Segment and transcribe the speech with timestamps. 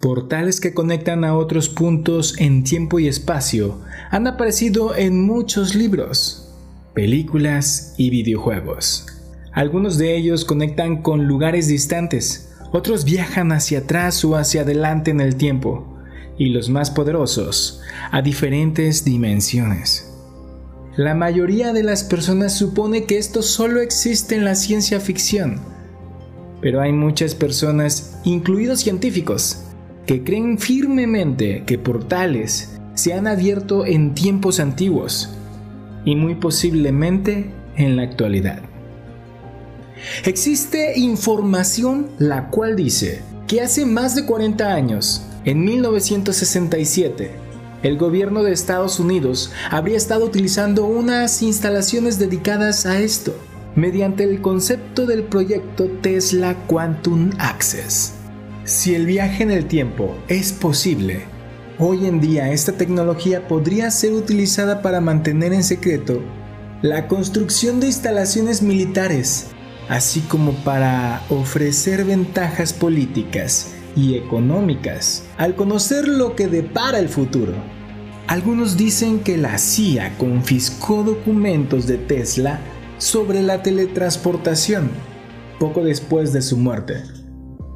[0.00, 6.54] Portales que conectan a otros puntos en tiempo y espacio han aparecido en muchos libros,
[6.94, 9.06] películas y videojuegos.
[9.52, 15.20] Algunos de ellos conectan con lugares distantes, otros viajan hacia atrás o hacia adelante en
[15.20, 15.98] el tiempo,
[16.38, 20.14] y los más poderosos a diferentes dimensiones.
[20.96, 25.60] La mayoría de las personas supone que esto solo existe en la ciencia ficción,
[26.62, 29.66] pero hay muchas personas, incluidos científicos,
[30.06, 35.30] que creen firmemente que portales se han abierto en tiempos antiguos
[36.04, 38.60] y muy posiblemente en la actualidad.
[40.24, 47.30] Existe información la cual dice que hace más de 40 años, en 1967,
[47.82, 53.34] el gobierno de Estados Unidos habría estado utilizando unas instalaciones dedicadas a esto,
[53.74, 58.19] mediante el concepto del proyecto Tesla Quantum Access.
[58.70, 61.24] Si el viaje en el tiempo es posible,
[61.80, 66.22] hoy en día esta tecnología podría ser utilizada para mantener en secreto
[66.80, 69.48] la construcción de instalaciones militares,
[69.88, 77.54] así como para ofrecer ventajas políticas y económicas al conocer lo que depara el futuro.
[78.28, 82.60] Algunos dicen que la CIA confiscó documentos de Tesla
[82.98, 84.90] sobre la teletransportación
[85.58, 87.19] poco después de su muerte.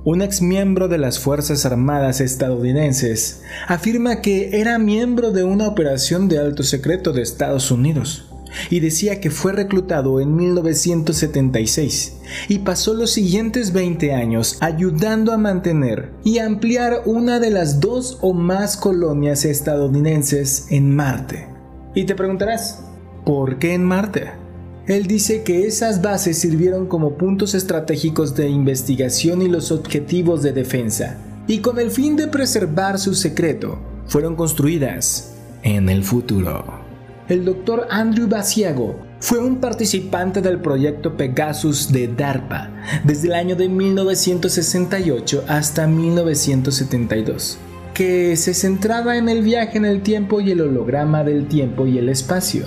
[0.07, 6.29] Un ex miembro de las Fuerzas Armadas estadounidenses afirma que era miembro de una operación
[6.29, 8.27] de alto secreto de Estados Unidos
[8.69, 15.39] y decía que fue reclutado en 1976 y pasó los siguientes 20 años ayudando a
[15.39, 21.49] mantener y ampliar una de las dos o más colonias estadounidenses en Marte.
[21.95, 22.85] Y te preguntarás,
[23.25, 24.44] ¿por qué en Marte?
[24.87, 30.53] Él dice que esas bases sirvieron como puntos estratégicos de investigación y los objetivos de
[30.53, 36.83] defensa, y con el fin de preservar su secreto, fueron construidas en el futuro.
[37.31, 42.71] El doctor Andrew Basiago fue un participante del proyecto Pegasus de DARPA
[43.05, 47.57] desde el año de 1968 hasta 1972,
[47.95, 51.97] que se centraba en el viaje en el tiempo y el holograma del tiempo y
[51.97, 52.67] el espacio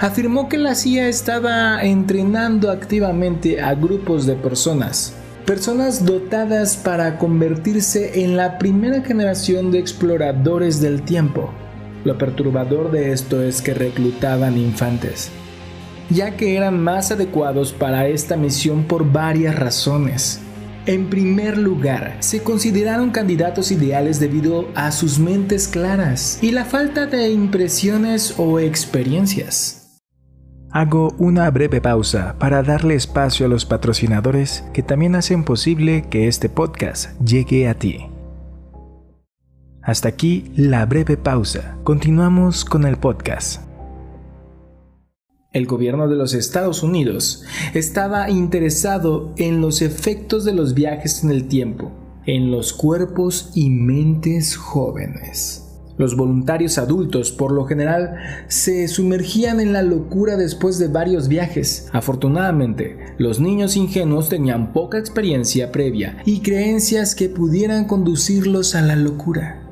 [0.00, 5.14] afirmó que la CIA estaba entrenando activamente a grupos de personas,
[5.46, 11.52] personas dotadas para convertirse en la primera generación de exploradores del tiempo.
[12.04, 15.30] Lo perturbador de esto es que reclutaban infantes,
[16.10, 20.43] ya que eran más adecuados para esta misión por varias razones.
[20.86, 27.06] En primer lugar, se consideraron candidatos ideales debido a sus mentes claras y la falta
[27.06, 30.02] de impresiones o experiencias.
[30.70, 36.28] Hago una breve pausa para darle espacio a los patrocinadores que también hacen posible que
[36.28, 38.06] este podcast llegue a ti.
[39.80, 41.78] Hasta aquí la breve pausa.
[41.84, 43.62] Continuamos con el podcast
[45.54, 51.30] el gobierno de los Estados Unidos estaba interesado en los efectos de los viajes en
[51.30, 51.92] el tiempo,
[52.26, 55.60] en los cuerpos y mentes jóvenes.
[55.96, 58.16] Los voluntarios adultos por lo general
[58.48, 61.88] se sumergían en la locura después de varios viajes.
[61.92, 68.96] Afortunadamente, los niños ingenuos tenían poca experiencia previa y creencias que pudieran conducirlos a la
[68.96, 69.63] locura.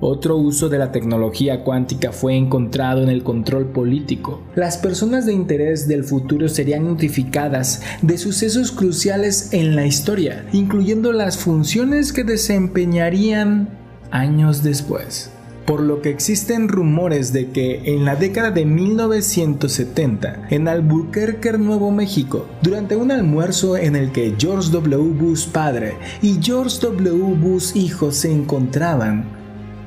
[0.00, 4.40] Otro uso de la tecnología cuántica fue encontrado en el control político.
[4.54, 11.12] Las personas de interés del futuro serían notificadas de sucesos cruciales en la historia, incluyendo
[11.12, 13.68] las funciones que desempeñarían
[14.10, 15.30] años después
[15.70, 21.92] por lo que existen rumores de que en la década de 1970, en Albuquerque, Nuevo
[21.92, 25.12] México, durante un almuerzo en el que George W.
[25.12, 27.36] Bush padre y George W.
[27.36, 29.39] Bush hijo se encontraban,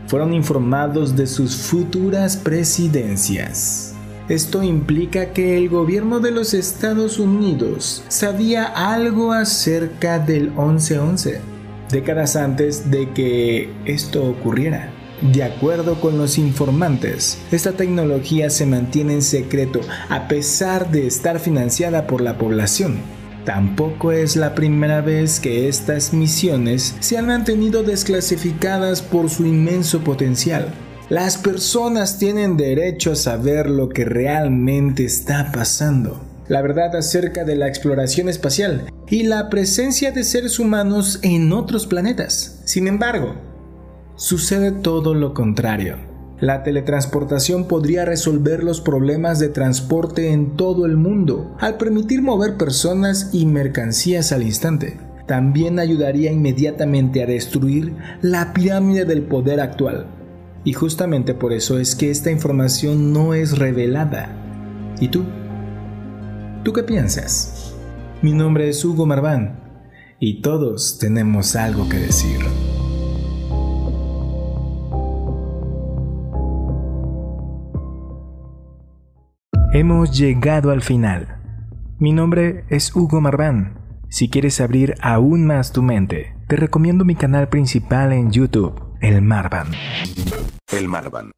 [0.08, 3.94] fueron informados de sus futuras presidencias.
[4.30, 11.42] Esto implica que el gobierno de los Estados Unidos sabía algo acerca del 1111,
[11.90, 14.92] décadas antes de que esto ocurriera.
[15.34, 21.40] De acuerdo con los informantes, esta tecnología se mantiene en secreto a pesar de estar
[21.40, 23.00] financiada por la población
[23.46, 30.00] Tampoco es la primera vez que estas misiones se han mantenido desclasificadas por su inmenso
[30.00, 30.74] potencial.
[31.10, 36.22] Las personas tienen derecho a saber lo que realmente está pasando.
[36.48, 41.86] La verdad acerca de la exploración espacial y la presencia de seres humanos en otros
[41.86, 42.62] planetas.
[42.64, 43.36] Sin embargo,
[44.16, 46.13] sucede todo lo contrario.
[46.40, 52.58] La teletransportación podría resolver los problemas de transporte en todo el mundo, al permitir mover
[52.58, 54.98] personas y mercancías al instante.
[55.28, 60.08] también ayudaría inmediatamente a destruir la pirámide del poder actual.
[60.64, 64.30] Y justamente por eso es que esta información no es revelada.
[65.00, 65.24] ¿Y tú?
[66.64, 67.74] ¿Tú qué piensas?
[68.22, 69.60] Mi nombre es Hugo Marván
[70.20, 72.40] y todos tenemos algo que decir.
[79.84, 81.42] Hemos llegado al final.
[82.00, 83.82] Mi nombre es Hugo Marván.
[84.08, 89.22] Si quieres abrir aún más tu mente, te recomiendo mi canal principal en YouTube, El
[89.22, 89.68] Marvan.
[90.72, 91.34] El Marvan.